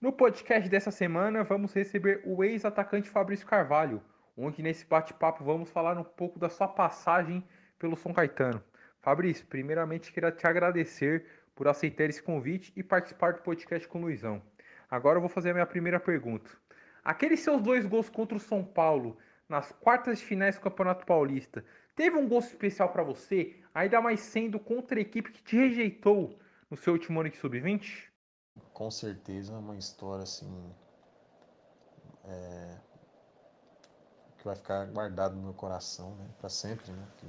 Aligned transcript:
No 0.00 0.10
podcast 0.10 0.66
dessa 0.66 0.90
semana, 0.90 1.44
vamos 1.44 1.74
receber 1.74 2.22
o 2.24 2.42
ex-atacante 2.42 3.10
Fabrício 3.10 3.46
Carvalho, 3.46 4.02
onde 4.34 4.62
nesse 4.62 4.86
bate-papo 4.86 5.44
vamos 5.44 5.70
falar 5.70 5.98
um 5.98 6.02
pouco 6.02 6.38
da 6.38 6.48
sua 6.48 6.66
passagem 6.66 7.44
pelo 7.78 7.94
São 7.94 8.10
Caetano. 8.14 8.64
Fabrício, 9.02 9.44
primeiramente 9.46 10.10
queria 10.10 10.32
te 10.32 10.46
agradecer 10.46 11.26
por 11.54 11.68
aceitar 11.68 12.04
esse 12.04 12.22
convite 12.22 12.72
e 12.74 12.82
participar 12.82 13.34
do 13.34 13.42
podcast 13.42 13.86
com 13.86 13.98
o 13.98 14.00
Luizão. 14.00 14.40
Agora 14.90 15.18
eu 15.18 15.20
vou 15.20 15.28
fazer 15.28 15.50
a 15.50 15.52
minha 15.52 15.66
primeira 15.66 16.00
pergunta. 16.00 16.50
Aqueles 17.04 17.40
seus 17.40 17.60
dois 17.60 17.84
gols 17.84 18.08
contra 18.08 18.38
o 18.38 18.40
São 18.40 18.64
Paulo 18.64 19.18
nas 19.46 19.70
quartas 19.70 20.18
de 20.18 20.24
finais 20.24 20.56
do 20.56 20.62
Campeonato 20.62 21.04
Paulista, 21.04 21.62
teve 21.94 22.16
um 22.16 22.26
gosto 22.26 22.52
especial 22.52 22.88
para 22.88 23.02
você, 23.02 23.54
ainda 23.74 24.00
mais 24.00 24.20
sendo 24.20 24.58
contra 24.58 24.98
a 24.98 25.02
equipe 25.02 25.30
que 25.30 25.42
te 25.42 25.56
rejeitou 25.56 26.38
no 26.70 26.76
seu 26.78 26.94
último 26.94 27.20
ano 27.20 27.28
de 27.28 27.36
sub-20? 27.36 28.09
Com 28.72 28.90
certeza 28.90 29.52
uma 29.52 29.76
história 29.76 30.24
assim 30.24 30.72
é, 32.24 32.76
que 34.38 34.44
vai 34.44 34.56
ficar 34.56 34.86
guardado 34.86 35.36
no 35.36 35.42
meu 35.42 35.54
coração 35.54 36.14
né, 36.16 36.26
para 36.38 36.48
sempre 36.48 36.90
né, 36.90 37.06
que 37.18 37.26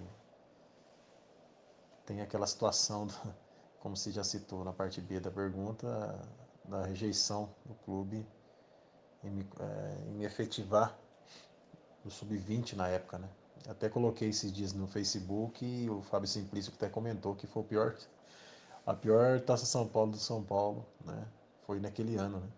tem 2.06 2.22
aquela 2.22 2.48
situação 2.48 3.08
do, 3.08 3.14
como 3.80 3.96
se 3.98 4.12
já 4.12 4.24
citou 4.24 4.64
na 4.64 4.74
parte 4.74 5.02
B 5.02 5.20
da 5.20 5.32
pergunta 5.32 6.20
da 6.66 6.86
rejeição 6.86 7.54
do 7.66 7.74
clube 7.86 8.26
em 9.24 9.30
me, 9.30 9.50
é, 9.60 9.96
me 10.12 10.26
efetivar 10.26 10.98
no 12.04 12.12
sub-20 12.12 12.74
na 12.74 12.88
época 12.88 13.18
né. 13.18 13.30
Até 13.68 13.90
coloquei 13.90 14.30
esses 14.30 14.52
dias 14.52 14.74
no 14.74 14.88
Facebook 14.88 15.64
e 15.64 15.88
o 15.88 16.02
Fábio 16.02 16.28
Simplício 16.28 16.74
até 16.76 16.90
comentou 16.90 17.36
que 17.36 17.46
foi 17.46 17.62
o 17.62 17.66
pior 17.66 17.96
a 18.92 18.94
pior 18.94 19.40
Taça 19.40 19.66
São 19.66 19.88
Paulo 19.88 20.12
do 20.12 20.18
São 20.18 20.44
Paulo, 20.44 20.86
né? 21.06 21.26
Foi 21.66 21.80
naquele 21.80 22.18
ano, 22.18 22.42
né? 22.42 22.50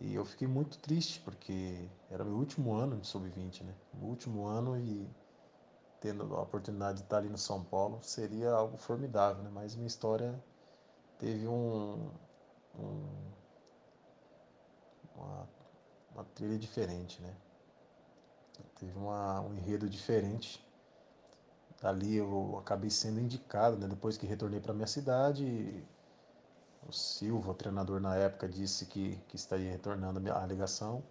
E 0.00 0.12
eu 0.14 0.24
fiquei 0.24 0.48
muito 0.48 0.76
triste 0.78 1.20
porque 1.20 1.88
era 2.10 2.24
meu 2.24 2.34
último 2.34 2.74
ano 2.74 2.98
de 2.98 3.06
sub-20, 3.06 3.62
né? 3.62 3.74
O 4.02 4.06
último 4.06 4.44
ano 4.46 4.76
e 4.76 5.08
tendo 6.00 6.34
a 6.34 6.42
oportunidade 6.42 6.98
de 6.98 7.04
estar 7.04 7.18
ali 7.18 7.28
no 7.28 7.38
São 7.38 7.62
Paulo 7.62 8.00
seria 8.02 8.50
algo 8.50 8.76
formidável, 8.76 9.42
né? 9.44 9.50
Mas 9.52 9.76
minha 9.76 9.86
história 9.86 10.34
teve 11.18 11.46
um, 11.46 12.10
um 12.76 13.06
uma, 15.14 15.48
uma 16.12 16.24
trilha 16.34 16.58
diferente, 16.58 17.22
né? 17.22 17.36
Teve 18.80 18.98
uma, 18.98 19.40
um 19.42 19.54
enredo 19.54 19.88
diferente 19.88 20.63
ali 21.84 22.16
eu 22.16 22.58
acabei 22.58 22.90
sendo 22.90 23.20
indicado, 23.20 23.76
né? 23.76 23.86
depois 23.86 24.16
que 24.16 24.26
retornei 24.26 24.58
para 24.60 24.72
minha 24.72 24.86
cidade. 24.86 25.84
O 26.88 26.92
Silva, 26.92 27.52
o 27.52 27.54
treinador 27.54 28.00
na 28.00 28.14
época, 28.16 28.48
disse 28.48 28.86
que, 28.86 29.16
que 29.28 29.36
estaria 29.36 29.70
retornando 29.70 30.20
a 30.32 30.46
ligação 30.46 31.02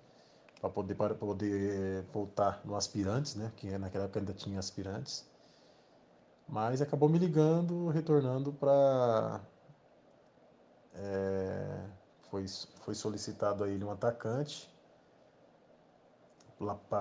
para 0.59 0.69
poder, 0.69 0.95
para 0.95 1.15
poder 1.15 2.03
voltar 2.13 2.61
no 2.65 2.75
aspirantes, 2.75 3.35
né? 3.35 3.51
que 3.55 3.77
naquela 3.77 4.05
época 4.05 4.19
ainda 4.19 4.33
tinha 4.33 4.59
aspirantes. 4.59 5.25
Mas 6.47 6.81
acabou 6.81 7.09
me 7.09 7.19
ligando, 7.19 7.89
retornando 7.89 8.51
para. 8.53 9.41
É, 10.95 11.85
foi, 12.29 12.45
foi 12.81 12.95
solicitado 12.95 13.63
a 13.63 13.69
ele 13.69 13.83
um 13.83 13.91
atacante 13.91 14.71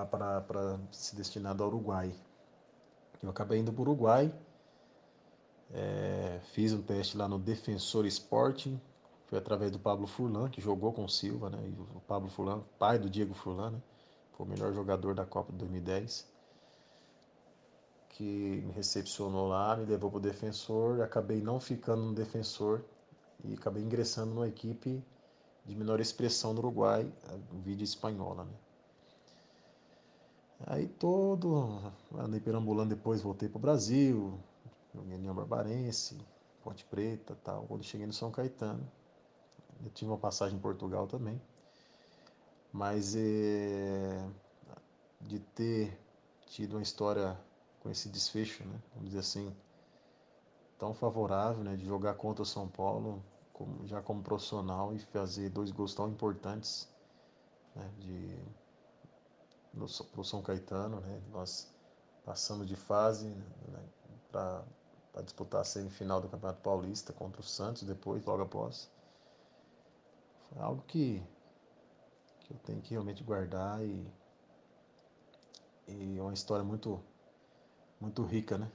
para 0.09 0.79
se 0.91 1.15
destinado 1.15 1.63
ao 1.63 1.69
Uruguai. 1.69 2.13
Eu 3.23 3.29
acabei 3.29 3.59
indo 3.59 3.71
para 3.71 3.79
o 3.79 3.83
Uruguai, 3.83 4.33
é, 5.73 6.39
fiz 6.51 6.73
um 6.73 6.81
teste 6.81 7.17
lá 7.17 7.27
no 7.27 7.39
Defensor 7.39 8.05
Sporting, 8.05 8.79
foi 9.27 9.39
através 9.39 9.71
do 9.71 9.79
Pablo 9.79 10.05
Furlan, 10.05 10.49
que 10.49 10.61
jogou 10.61 10.91
com 10.93 11.05
o 11.05 11.09
Silva, 11.09 11.49
né? 11.49 11.57
E 11.65 11.71
o 11.95 12.01
Pablo 12.01 12.29
Furlan, 12.29 12.61
pai 12.77 12.99
do 12.99 13.09
Diego 13.09 13.33
Furlan, 13.33 13.71
né? 13.71 13.81
Foi 14.33 14.45
o 14.45 14.49
melhor 14.49 14.73
jogador 14.73 15.15
da 15.15 15.25
Copa 15.25 15.51
de 15.51 15.57
2010. 15.57 16.27
Que 18.09 18.61
me 18.65 18.71
recepcionou 18.73 19.47
lá, 19.47 19.75
me 19.75 19.85
levou 19.85 20.11
para 20.11 20.17
o 20.17 20.21
Defensor, 20.21 21.01
acabei 21.01 21.41
não 21.41 21.59
ficando 21.59 22.03
no 22.03 22.13
Defensor 22.13 22.83
e 23.43 23.53
acabei 23.53 23.81
ingressando 23.81 24.35
numa 24.35 24.47
equipe 24.47 25.03
de 25.65 25.75
menor 25.75 25.99
expressão 25.99 26.53
no 26.53 26.59
Uruguai, 26.59 27.11
a 27.27 27.57
vídeo 27.63 27.83
espanhola, 27.83 28.43
né? 28.43 28.53
Aí 30.65 30.87
todo, 30.87 31.79
andei 32.17 32.39
perambulando 32.39 32.95
depois, 32.95 33.21
voltei 33.21 33.49
para 33.49 33.57
o 33.57 33.61
Brasil, 33.61 34.39
joguei 34.95 35.17
União 35.17 35.35
Barbarense, 35.35 36.17
Ponte 36.63 36.85
Preta 36.85 37.37
tal. 37.43 37.65
Quando 37.67 37.83
cheguei 37.83 38.07
no 38.07 38.13
São 38.13 38.31
Caetano, 38.31 38.89
eu 39.83 39.91
tive 39.91 40.09
uma 40.09 40.17
passagem 40.17 40.57
em 40.57 40.61
Portugal 40.61 41.05
também. 41.05 41.41
Mas 42.71 43.13
é, 43.15 44.25
de 45.21 45.39
ter 45.39 45.99
tido 46.47 46.73
uma 46.73 46.81
história 46.81 47.37
com 47.81 47.89
esse 47.89 48.07
desfecho, 48.07 48.63
né, 48.63 48.79
vamos 48.93 49.09
dizer 49.09 49.19
assim, 49.19 49.53
tão 50.79 50.93
favorável, 50.93 51.63
né, 51.63 51.75
de 51.75 51.85
jogar 51.85 52.13
contra 52.13 52.41
o 52.41 52.45
São 52.45 52.67
Paulo, 52.67 53.21
como, 53.51 53.85
já 53.85 54.01
como 54.01 54.23
profissional 54.23 54.93
e 54.93 54.99
fazer 54.99 55.49
dois 55.49 55.71
gols 55.71 55.93
tão 55.93 56.07
importantes, 56.07 56.87
né, 57.75 57.89
de 57.99 58.62
no, 59.73 59.87
pro 59.87 60.23
São 60.23 60.41
Caetano, 60.41 60.99
né? 60.99 61.21
Nós 61.31 61.71
passamos 62.25 62.67
de 62.67 62.75
fase 62.75 63.27
né, 63.27 63.83
para 64.31 64.63
disputar 65.23 65.61
a 65.61 65.65
semifinal 65.65 66.21
do 66.21 66.29
Campeonato 66.29 66.61
Paulista 66.61 67.11
contra 67.11 67.41
o 67.41 67.43
Santos 67.43 67.83
depois, 67.83 68.23
logo 68.25 68.43
após. 68.43 68.89
Foi 70.49 70.61
algo 70.61 70.83
que, 70.83 71.23
que 72.41 72.53
eu 72.53 72.57
tenho 72.59 72.81
que 72.81 72.91
realmente 72.91 73.23
guardar 73.23 73.83
e, 73.83 74.07
e 75.87 76.17
é 76.17 76.21
uma 76.21 76.33
história 76.33 76.63
muito, 76.63 77.03
muito 77.99 78.23
rica, 78.23 78.57
né? 78.57 78.71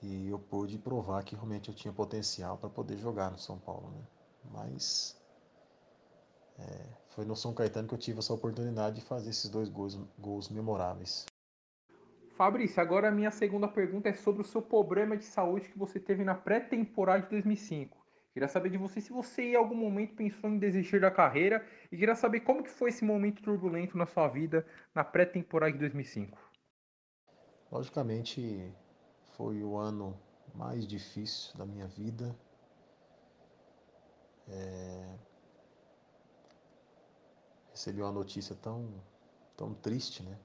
E 0.00 0.28
eu 0.28 0.38
pude 0.38 0.78
provar 0.78 1.24
que 1.24 1.34
realmente 1.34 1.68
eu 1.68 1.74
tinha 1.74 1.92
potencial 1.92 2.56
para 2.56 2.70
poder 2.70 2.96
jogar 2.98 3.32
no 3.32 3.38
São 3.38 3.58
Paulo, 3.58 3.90
né? 3.90 4.06
Mas 4.52 5.17
é, 6.58 6.86
foi 7.10 7.24
no 7.24 7.36
São 7.36 7.54
Caetano 7.54 7.88
que 7.88 7.94
eu 7.94 7.98
tive 7.98 8.18
essa 8.18 8.32
oportunidade 8.32 8.96
de 8.96 9.02
fazer 9.02 9.30
esses 9.30 9.48
dois 9.48 9.68
gols, 9.68 9.94
gols 10.18 10.48
memoráveis. 10.48 11.26
Fabrício, 12.36 12.80
agora 12.80 13.08
a 13.08 13.10
minha 13.10 13.30
segunda 13.30 13.66
pergunta 13.66 14.08
é 14.08 14.14
sobre 14.14 14.42
o 14.42 14.44
seu 14.44 14.62
problema 14.62 15.16
de 15.16 15.24
saúde 15.24 15.68
que 15.68 15.78
você 15.78 15.98
teve 15.98 16.22
na 16.22 16.34
pré-temporada 16.34 17.22
de 17.22 17.30
2005. 17.30 17.98
Queria 18.32 18.46
saber 18.46 18.70
de 18.70 18.78
você 18.78 19.00
se 19.00 19.10
você 19.10 19.42
em 19.42 19.56
algum 19.56 19.74
momento 19.74 20.14
pensou 20.14 20.48
em 20.48 20.58
desistir 20.58 21.00
da 21.00 21.10
carreira 21.10 21.66
e 21.90 21.96
queria 21.96 22.14
saber 22.14 22.40
como 22.40 22.62
que 22.62 22.70
foi 22.70 22.90
esse 22.90 23.04
momento 23.04 23.42
turbulento 23.42 23.98
na 23.98 24.06
sua 24.06 24.28
vida 24.28 24.64
na 24.94 25.02
pré-temporada 25.02 25.72
de 25.72 25.78
2005. 25.78 26.38
Logicamente, 27.72 28.72
foi 29.36 29.62
o 29.62 29.76
ano 29.76 30.16
mais 30.54 30.86
difícil 30.86 31.56
da 31.58 31.66
minha 31.66 31.88
vida. 31.88 32.36
É, 34.46 35.18
recebi 37.78 38.02
uma 38.02 38.10
notícia 38.10 38.56
tão, 38.56 38.88
tão 39.56 39.72
triste, 39.72 40.24
né? 40.24 40.36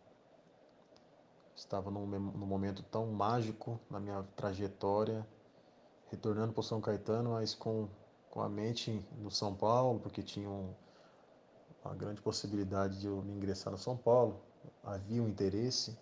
Estava 1.55 1.89
num, 1.89 2.05
num 2.05 2.45
momento 2.45 2.83
tão 2.83 3.07
mágico 3.07 3.79
na 3.89 3.99
minha 3.99 4.21
trajetória, 4.35 5.27
retornando 6.11 6.53
para 6.53 6.61
São 6.61 6.79
Caetano, 6.79 7.31
mas 7.31 7.55
com, 7.55 7.89
com 8.29 8.39
a 8.39 8.47
mente 8.47 9.03
no 9.17 9.31
São 9.31 9.55
Paulo, 9.55 9.99
porque 9.99 10.21
tinha 10.21 10.47
um, 10.47 10.75
uma 11.83 11.95
grande 11.95 12.21
possibilidade 12.21 12.99
de 12.99 13.07
eu 13.07 13.23
me 13.23 13.33
ingressar 13.33 13.71
no 13.71 13.79
São 13.79 13.97
Paulo. 13.97 14.39
Havia 14.83 15.21
um 15.21 15.27
interesse. 15.27 15.97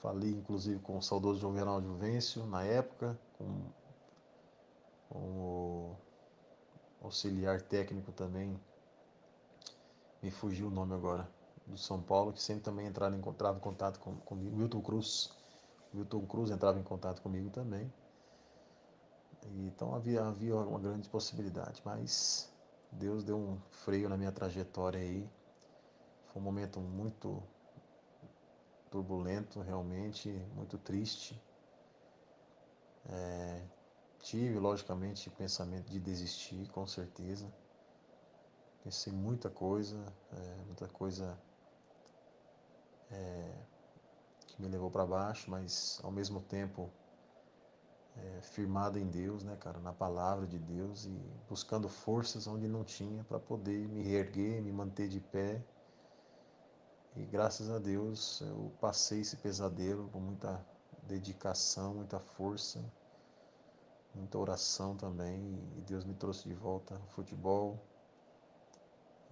Falei 0.00 0.30
inclusive 0.30 0.80
com 0.80 0.96
o 0.96 1.02
saudoso 1.02 1.40
Juvenal 1.40 1.82
Juvencio 1.82 2.46
na 2.46 2.64
época, 2.64 3.18
com, 3.36 3.60
com 5.10 5.18
o 5.18 5.96
auxiliar 7.02 7.60
técnico 7.60 8.12
também 8.12 8.58
me 10.26 10.30
fugiu 10.32 10.66
o 10.66 10.70
nome 10.70 10.92
agora, 10.92 11.28
do 11.68 11.78
São 11.78 12.02
Paulo, 12.02 12.32
que 12.32 12.42
sempre 12.42 12.64
também 12.64 12.86
entrava 12.86 13.14
em, 13.14 13.20
entrava 13.20 13.56
em 13.56 13.60
contato 13.60 14.00
com, 14.00 14.16
comigo, 14.16 14.56
Wilton 14.56 14.82
Cruz. 14.82 15.30
Wilton 15.94 16.26
Cruz 16.26 16.50
entrava 16.50 16.80
em 16.80 16.82
contato 16.82 17.22
comigo 17.22 17.48
também. 17.50 17.92
E, 19.44 19.66
então 19.68 19.94
havia, 19.94 20.24
havia 20.24 20.56
uma 20.56 20.80
grande 20.80 21.08
possibilidade, 21.08 21.80
mas 21.84 22.52
Deus 22.90 23.22
deu 23.22 23.36
um 23.36 23.56
freio 23.70 24.08
na 24.08 24.16
minha 24.16 24.32
trajetória 24.32 24.98
aí. 24.98 25.30
Foi 26.26 26.42
um 26.42 26.44
momento 26.44 26.80
muito 26.80 27.40
turbulento, 28.90 29.60
realmente, 29.60 30.28
muito 30.56 30.76
triste. 30.76 31.40
É, 33.08 33.62
tive, 34.18 34.58
logicamente, 34.58 35.30
pensamento 35.30 35.88
de 35.88 36.00
desistir, 36.00 36.68
com 36.70 36.84
certeza 36.84 37.46
Pensei 38.86 39.12
muita 39.12 39.50
coisa, 39.50 39.96
é, 40.32 40.64
muita 40.64 40.86
coisa 40.86 41.36
é, 43.10 43.52
que 44.46 44.62
me 44.62 44.68
levou 44.68 44.88
para 44.88 45.04
baixo, 45.04 45.50
mas 45.50 45.98
ao 46.04 46.12
mesmo 46.12 46.40
tempo 46.40 46.88
é, 48.16 48.42
firmado 48.42 48.96
em 48.96 49.04
Deus, 49.08 49.42
né, 49.42 49.56
cara, 49.56 49.80
na 49.80 49.92
palavra 49.92 50.46
de 50.46 50.56
Deus 50.56 51.04
e 51.04 51.20
buscando 51.48 51.88
forças 51.88 52.46
onde 52.46 52.68
não 52.68 52.84
tinha 52.84 53.24
para 53.24 53.40
poder 53.40 53.88
me 53.88 54.04
reerguer, 54.04 54.62
me 54.62 54.70
manter 54.70 55.08
de 55.08 55.18
pé. 55.18 55.60
E 57.16 57.24
graças 57.24 57.68
a 57.68 57.80
Deus 57.80 58.40
eu 58.40 58.72
passei 58.80 59.22
esse 59.22 59.36
pesadelo 59.38 60.08
com 60.10 60.20
muita 60.20 60.64
dedicação, 61.02 61.94
muita 61.94 62.20
força, 62.20 62.80
muita 64.14 64.38
oração 64.38 64.96
também. 64.96 65.60
E 65.76 65.80
Deus 65.80 66.04
me 66.04 66.14
trouxe 66.14 66.48
de 66.48 66.54
volta 66.54 66.94
ao 66.94 67.08
futebol. 67.08 67.82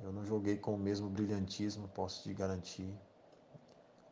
Eu 0.02 0.12
não 0.12 0.25
joguei 0.25 0.56
com 0.56 0.75
o 0.75 0.79
mesmo 0.79 1.08
brilhantismo, 1.08 1.88
posso 1.88 2.23
te 2.23 2.35
garantir. 2.35 2.93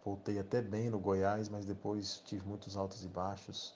Voltei 0.05 0.39
até 0.39 0.61
bem 0.61 0.91
no 0.91 0.99
Goiás, 0.99 1.49
mas 1.49 1.65
depois 1.65 2.21
tive 2.25 2.47
muitos 2.47 2.77
altos 2.77 3.05
e 3.05 3.09
baixos 3.09 3.75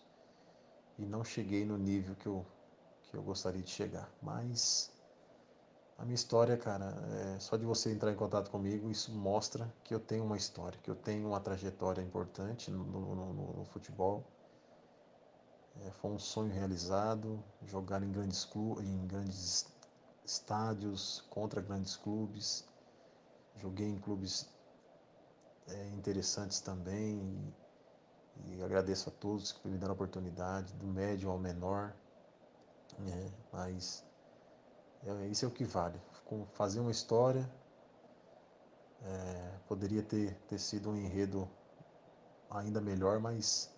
e 0.99 1.05
não 1.05 1.25
cheguei 1.25 1.65
no 1.65 1.77
nível 1.77 2.15
que 2.17 2.27
eu, 2.27 2.45
que 3.03 3.17
eu 3.17 3.23
gostaria 3.23 3.63
de 3.63 3.71
chegar. 3.71 4.11
Mas 4.23 4.91
a 5.99 6.05
minha 6.05 6.15
história, 6.15 6.57
cara, 6.57 6.95
é, 7.35 7.39
só 7.39 7.57
de 7.57 7.65
você 7.65 7.91
entrar 7.91 8.13
em 8.13 8.17
contato 8.17 8.51
comigo, 8.51 8.91
isso 8.91 9.11
mostra 9.13 9.73
que 9.85 9.95
eu 9.95 10.01
tenho 10.01 10.25
uma 10.25 10.37
história, 10.37 10.79
que 10.83 10.91
eu 10.91 10.95
tenho 10.97 11.29
uma 11.29 11.41
trajetória 11.41 12.03
importante 12.03 12.71
no, 12.71 12.85
no, 12.85 13.15
no, 13.15 13.53
no 13.59 13.65
futebol. 13.65 14.25
É, 15.85 15.91
foi 15.91 16.11
um 16.11 16.19
sonho 16.19 16.53
realizado, 16.53 17.43
jogar 17.67 18.03
em 18.03 18.11
grandes, 18.11 18.49
em 18.81 19.07
grandes 19.07 19.67
estádios, 20.27 21.25
contra 21.31 21.61
grandes 21.61 21.97
clubes. 21.97 22.65
Joguei 23.57 23.89
em 23.89 23.99
clubes 23.99 24.49
é, 25.69 25.89
interessantes 25.91 26.61
também. 26.61 27.55
E, 28.45 28.57
e, 28.57 28.63
agradeço 28.63 29.09
a 29.09 29.13
todos 29.13 29.53
que 29.53 29.69
me 29.69 29.79
deram 29.79 29.93
a 29.93 29.95
oportunidade, 29.95 30.73
do 30.75 30.87
médio 30.87 31.31
ao 31.31 31.39
menor. 31.39 31.95
Né? 32.99 33.33
Mas 33.53 34.05
é, 35.05 35.27
isso 35.29 35.45
é 35.45 35.49
o 35.49 35.51
que 35.51 35.65
vale. 35.65 36.01
Fazer 36.55 36.81
uma 36.81 36.91
história 36.91 37.49
é, 39.03 39.59
poderia 39.69 40.03
ter, 40.03 40.35
ter 40.49 40.59
sido 40.59 40.91
um 40.91 40.97
enredo 40.97 41.49
ainda 42.51 42.81
melhor, 42.81 43.21
mas 43.21 43.71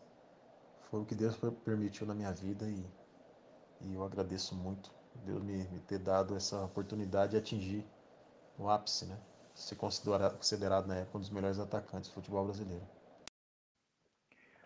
foi 0.91 1.01
o 1.01 1.05
que 1.05 1.15
Deus 1.15 1.37
permitiu 1.65 2.07
na 2.07 2.15
minha 2.15 2.33
vida 2.33 2.67
e, 2.67 2.87
e 3.83 3.95
eu 3.95 4.03
agradeço 4.03 4.55
muito 4.55 4.98
Deus 5.25 5.43
me, 5.43 5.65
me, 5.69 5.81
ter 5.81 5.99
dado 5.99 6.37
essa 6.37 6.63
oportunidade 6.65 7.33
de 7.33 7.39
atingir 7.39 7.85
o 8.59 8.69
ápice, 8.69 9.07
né? 9.07 9.19
Ser 9.55 9.77
considerado, 9.77 10.37
considerado 10.37 10.87
na 10.87 10.97
época 10.97 11.19
um 11.19 11.21
dos 11.21 11.31
melhores 11.31 11.59
atacantes 11.59 12.11
do 12.11 12.15
futebol 12.15 12.45
brasileiro. 12.45 12.87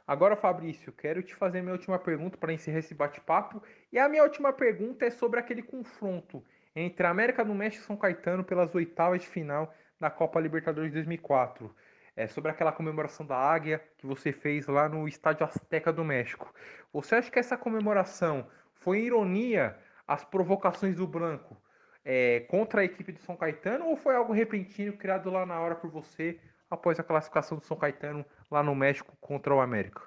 Agora, 0.06 0.36
Fabrício, 0.36 0.92
quero 0.92 1.22
te 1.22 1.34
fazer 1.34 1.62
minha 1.62 1.72
última 1.72 1.98
pergunta 1.98 2.36
para 2.36 2.52
encerrar 2.52 2.80
esse 2.80 2.94
bate-papo. 2.94 3.62
E 3.90 3.98
a 3.98 4.08
minha 4.08 4.22
última 4.22 4.52
pergunta 4.52 5.06
é 5.06 5.10
sobre 5.10 5.38
aquele 5.38 5.62
confronto 5.62 6.44
entre 6.74 7.06
a 7.06 7.10
América 7.10 7.44
do 7.44 7.54
México 7.54 7.84
e 7.84 7.86
São 7.86 7.96
Caetano 7.96 8.44
pelas 8.44 8.74
oitavas 8.74 9.22
de 9.22 9.28
final 9.28 9.72
da 10.00 10.10
Copa 10.10 10.40
Libertadores 10.40 10.90
de 10.90 10.96
2004. 10.96 11.74
É 12.16 12.26
sobre 12.26 12.50
aquela 12.50 12.72
comemoração 12.72 13.24
da 13.24 13.36
águia 13.36 13.82
que 13.96 14.06
você 14.06 14.32
fez 14.32 14.66
lá 14.66 14.88
no 14.88 15.08
Estádio 15.08 15.46
Azteca 15.46 15.92
do 15.92 16.04
México. 16.04 16.52
Você 16.92 17.14
acha 17.14 17.30
que 17.30 17.38
essa 17.38 17.56
comemoração 17.56 18.46
foi 18.74 19.00
ironia 19.02 19.78
às 20.06 20.24
provocações 20.24 20.96
do 20.96 21.06
Branco 21.06 21.56
é, 22.04 22.40
contra 22.40 22.80
a 22.80 22.84
equipe 22.84 23.12
do 23.12 23.20
São 23.20 23.36
Caetano 23.36 23.86
ou 23.86 23.96
foi 23.96 24.14
algo 24.14 24.32
repentino 24.32 24.96
criado 24.96 25.30
lá 25.30 25.46
na 25.46 25.60
hora 25.60 25.74
por 25.74 25.90
você 25.90 26.40
após 26.68 26.98
a 26.98 27.04
classificação 27.04 27.58
do 27.58 27.64
São 27.64 27.76
Caetano 27.76 28.24
lá 28.50 28.62
no 28.62 28.74
México 28.74 29.16
contra 29.20 29.54
o 29.54 29.60
América? 29.60 30.02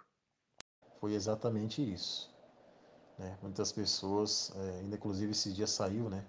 Foi 0.99 1.13
exatamente 1.13 1.81
isso. 1.81 2.35
Né? 3.17 3.37
Muitas 3.41 3.71
pessoas, 3.71 4.51
é, 4.55 4.79
ainda 4.79 4.95
inclusive 4.95 5.31
esses 5.31 5.55
dias 5.55 5.69
saiu, 5.69 6.09
né? 6.09 6.25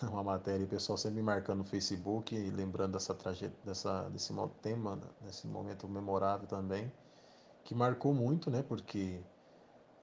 Uma 0.02 0.22
matéria, 0.22 0.64
o 0.64 0.68
pessoal 0.68 0.96
sempre 0.96 1.16
me 1.16 1.22
marcando 1.22 1.58
no 1.58 1.64
Facebook, 1.64 2.34
lembrando 2.50 2.92
dessa 2.92 3.14
trajetória, 3.14 3.64
dessa, 3.64 4.08
desse 4.08 4.32
tema, 4.62 4.98
desse 5.20 5.46
momento 5.46 5.86
memorável 5.86 6.46
também, 6.46 6.90
que 7.62 7.74
marcou 7.74 8.14
muito, 8.14 8.50
né? 8.50 8.62
Porque 8.62 9.20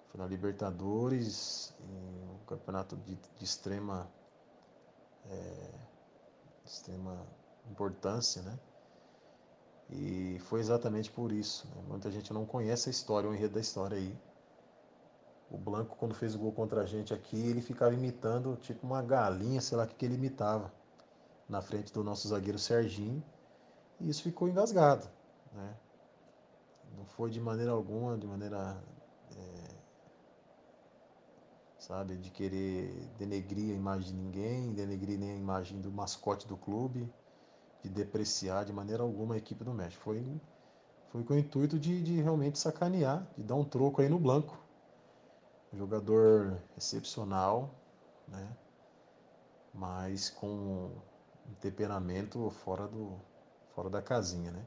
foi 0.10 0.20
na 0.20 0.28
Libertadores, 0.28 1.74
um 1.82 2.46
campeonato 2.46 2.96
de, 2.98 3.16
de 3.16 3.44
extrema, 3.44 4.10
é, 5.26 5.72
de 6.64 6.70
extrema 6.70 7.26
importância, 7.70 8.42
né? 8.42 8.60
E 9.92 10.38
foi 10.42 10.60
exatamente 10.60 11.10
por 11.12 11.32
isso. 11.32 11.68
Né? 11.68 11.84
Muita 11.88 12.12
gente 12.12 12.32
não 12.32 12.46
conhece 12.46 12.90
a 12.90 12.92
história, 12.92 13.30
o 13.30 13.34
enredo 13.34 13.56
da 13.56 13.60
história 13.60 13.98
aí. 13.98 14.16
O 15.50 15.58
Blanco, 15.58 15.96
quando 15.96 16.14
fez 16.14 16.36
o 16.36 16.40
gol 16.40 16.52
contra 16.52 16.82
a 16.82 16.86
gente 16.86 17.14
aqui, 17.14 17.38
ele 17.38 17.62
ficava 17.62 17.94
imitando 17.94 18.56
tipo 18.58 18.86
uma 18.86 19.02
galinha, 19.02 19.60
sei 19.62 19.78
lá 19.78 19.86
o 19.86 19.88
que, 19.88 19.96
que 19.96 20.06
ele 20.06 20.14
imitava, 20.14 20.72
na 21.48 21.60
frente 21.60 21.92
do 21.92 22.04
nosso 22.04 22.28
zagueiro 22.28 22.60
Serginho. 22.60 23.24
E 24.00 24.10
isso 24.10 24.22
ficou 24.22 24.48
engasgado. 24.48 25.10
Né? 25.54 25.76
Não 26.96 27.06
foi 27.06 27.32
de 27.32 27.40
maneira 27.40 27.72
alguma, 27.72 28.16
de 28.16 28.28
maneira. 28.28 28.78
É, 29.36 29.69
sabe, 31.90 32.18
de 32.18 32.30
querer 32.30 32.94
denegrir 33.18 33.74
a 33.74 33.76
imagem 33.76 34.12
de 34.12 34.14
ninguém, 34.14 34.74
denegrir 34.74 35.18
nem 35.18 35.32
a 35.32 35.36
imagem 35.36 35.82
do 35.82 35.92
mascote 35.92 36.48
do 36.48 36.56
clube 36.56 37.12
de 37.82 37.90
depreciar 37.90 38.64
de 38.64 38.72
maneira 38.72 39.02
alguma 39.02 39.34
a 39.34 39.38
equipe 39.40 39.64
do 39.64 39.74
México. 39.74 40.04
Foi, 40.04 40.40
foi 41.08 41.24
com 41.24 41.34
o 41.34 41.38
intuito 41.40 41.80
de, 41.80 42.00
de 42.04 42.22
realmente 42.22 42.60
sacanear, 42.60 43.28
de 43.36 43.44
dar 43.44 43.56
um 43.56 43.64
troco 43.64 44.04
aí 44.04 44.08
no 44.08 44.20
Blanco. 44.20 44.56
Jogador 45.74 46.62
excepcional, 46.78 47.74
né? 48.28 48.56
mas 49.74 50.30
com 50.30 50.48
um 50.48 51.54
temperamento 51.60 52.52
fora, 52.52 52.88
do, 52.88 53.20
fora 53.74 53.90
da 53.90 54.02
casinha. 54.02 54.52
Né? 54.52 54.64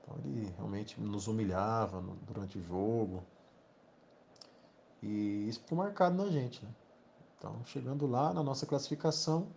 Então 0.00 0.16
ele 0.18 0.54
realmente 0.56 1.00
nos 1.00 1.26
humilhava 1.26 2.00
durante 2.22 2.58
o 2.58 2.62
jogo. 2.62 3.24
E 5.02 5.48
isso 5.48 5.60
ficou 5.60 5.78
marcado 5.78 6.16
na 6.16 6.28
gente. 6.30 6.64
Né? 6.64 6.70
Então, 7.36 7.54
chegando 7.66 8.06
lá 8.06 8.32
na 8.32 8.42
nossa 8.42 8.66
classificação, 8.66 9.48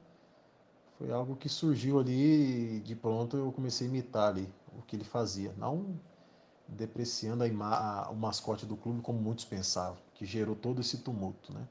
foi 0.98 1.12
algo 1.12 1.36
que 1.36 1.50
surgiu 1.50 2.00
ali 2.00 2.80
de 2.82 2.96
pronto 2.96 3.36
eu 3.38 3.52
comecei 3.52 3.88
a 3.88 3.90
imitar 3.90 4.30
ali 4.30 4.48
o 4.78 4.82
que 4.84 4.96
ele 4.96 5.04
fazia. 5.04 5.54
Não 5.58 6.00
depreciando 6.68 7.44
a, 7.44 8.10
o 8.10 8.16
mascote 8.16 8.66
do 8.66 8.78
clube 8.78 9.02
como 9.02 9.20
muitos 9.20 9.46
pensavam, 9.46 9.98
que 10.14 10.26
gerou 10.26 10.56
todo 10.56 10.80
esse 10.82 11.00
tumulto, 11.00 11.52
né? 11.54 11.68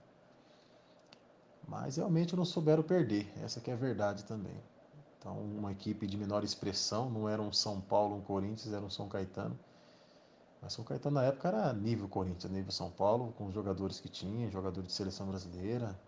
Mas 1.67 1.97
realmente 1.97 2.37
não 2.37 2.45
souberam 2.45 2.83
perder, 2.83 3.33
essa 3.43 3.61
que 3.61 3.71
é 3.71 3.75
a 3.75 3.77
verdade 3.77 4.25
também. 4.25 4.57
Então, 5.19 5.39
uma 5.39 5.73
equipe 5.73 6.07
de 6.07 6.17
menor 6.17 6.43
expressão, 6.45 7.09
não 7.09 7.29
era 7.29 7.41
um 7.41 7.53
São 7.53 7.81
Paulo, 7.81 8.17
um 8.17 8.21
Corinthians, 8.21 8.73
era 8.73 8.85
um 8.85 8.91
São 8.91 9.09
Caetano. 9.09 9.59
Mas 10.61 10.73
São 10.73 10.85
Caetano 10.85 11.17
na 11.17 11.25
época 11.25 11.49
era 11.49 11.73
nível 11.73 12.09
Corinthians, 12.09 12.53
nível 12.53 12.71
São 12.71 12.91
Paulo, 12.91 13.33
com 13.33 13.47
os 13.47 13.55
jogadores 13.55 13.99
que 13.99 14.09
tinha, 14.09 14.51
jogadores 14.51 14.89
de 14.89 14.95
seleção 14.95 15.27
brasileira, 15.27 15.99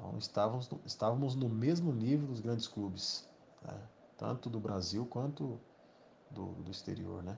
então 0.00 0.16
estávamos, 0.16 0.70
estávamos 0.86 1.34
no 1.34 1.48
mesmo 1.48 1.92
nível 1.92 2.26
dos 2.26 2.40
grandes 2.40 2.66
clubes, 2.66 3.28
né? 3.62 3.78
tanto 4.16 4.48
do 4.48 4.58
Brasil 4.58 5.04
quanto 5.04 5.60
do, 6.30 6.46
do 6.54 6.70
exterior. 6.70 7.22
Né? 7.22 7.36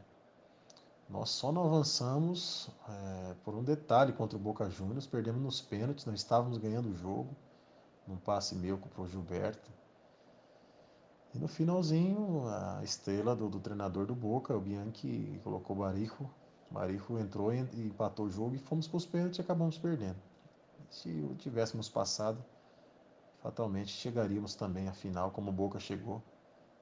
Nós 1.09 1.31
só 1.31 1.51
não 1.51 1.65
avançamos 1.65 2.71
é, 2.89 3.35
por 3.45 3.55
um 3.55 3.65
detalhe 3.65 4.13
contra 4.13 4.37
o 4.37 4.41
Boca 4.41 4.71
Juniors, 4.71 5.07
perdemos 5.07 5.43
nos 5.43 5.61
pênaltis, 5.61 6.05
não 6.05 6.15
estávamos 6.15 6.57
ganhando 6.57 6.91
o 6.91 6.95
jogo, 6.95 7.35
num 8.07 8.17
passe 8.17 8.55
meu 8.55 8.79
para 8.79 9.03
o 9.03 9.09
Gilberto. 9.09 9.71
E 11.35 11.39
no 11.39 11.49
finalzinho, 11.49 12.47
a 12.47 12.85
estrela 12.85 13.35
do, 13.35 13.49
do, 13.49 13.59
treinador 13.59 14.05
do 14.05 14.15
Boca, 14.15 14.55
o 14.55 14.61
Bianchi, 14.61 15.41
colocou 15.43 15.77
o 15.77 15.79
Barijo. 15.81 16.31
O 16.71 16.75
Barijo 16.75 17.19
entrou 17.19 17.53
e 17.55 17.59
empatou 17.59 18.27
o 18.27 18.31
jogo 18.31 18.55
e 18.55 18.59
fomos 18.59 18.87
para 18.87 18.97
os 18.99 19.07
pênaltis 19.07 19.39
e 19.39 19.41
acabamos 19.41 19.79
perdendo. 19.79 20.17
Se 20.91 21.11
tivéssemos 21.39 21.89
passado, 21.89 22.45
fatalmente 23.43 23.91
chegaríamos 23.91 24.55
também 24.55 24.89
à 24.89 24.93
final, 24.93 25.31
como 25.31 25.51
o 25.51 25.53
Boca 25.53 25.81
chegou. 25.81 26.23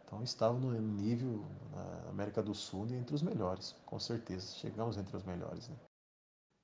Então 0.05 0.25
estávamos 0.25 0.75
no 0.75 0.81
nível 0.81 1.45
na 1.71 2.11
América 2.11 2.43
do 2.43 2.53
Sul 2.53 2.89
entre 2.91 3.15
os 3.15 3.23
melhores, 3.23 3.77
com 3.87 4.01
certeza. 4.01 4.53
Chegamos 4.57 4.99
entre 4.99 5.17
os 5.17 5.23
melhores. 5.23 5.69
Né? 5.69 5.77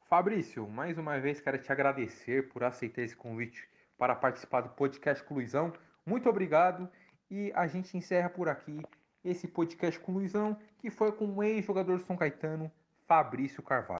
Fabrício, 0.08 0.68
mais 0.68 0.98
uma 0.98 1.20
vez 1.20 1.40
quero 1.40 1.56
te 1.56 1.70
agradecer 1.70 2.48
por 2.48 2.64
aceitar 2.64 3.02
esse 3.02 3.14
convite 3.14 3.68
para 3.96 4.16
participar 4.16 4.62
do 4.62 4.70
podcast 4.70 5.22
Cluizão. 5.24 5.72
Muito 6.04 6.28
obrigado 6.28 6.88
e 7.30 7.52
a 7.54 7.66
gente 7.66 7.96
encerra 7.96 8.28
por 8.28 8.48
aqui 8.48 8.82
esse 9.24 9.48
podcast 9.48 9.98
Cluizão 10.00 10.56
que 10.78 10.90
foi 10.90 11.12
com 11.12 11.26
o 11.26 11.42
ex-jogador 11.42 12.00
São 12.00 12.16
Caetano, 12.16 12.70
Fabrício 13.06 13.62
Carvalho. 13.62 13.94